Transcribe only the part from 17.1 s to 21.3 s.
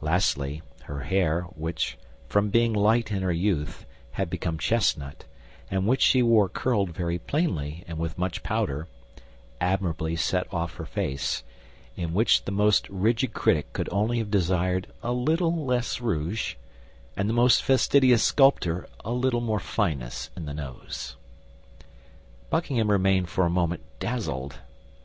and the most fastidious sculptor a little more fineness in the nose.